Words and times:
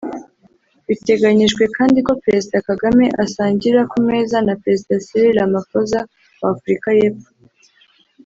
Biteganyijwe 0.87 1.63
kandi 1.77 1.97
ko 2.07 2.11
Perezida 2.23 2.57
Kagame 2.69 3.05
asangira 3.23 3.81
ku 3.91 3.97
meza 4.07 4.37
na 4.47 4.53
Perezida 4.61 4.95
Cyril 5.05 5.35
Ramaphosa 5.39 5.99
wa 6.41 6.47
Afurika 6.55 6.87
y’Epfo 6.99 7.29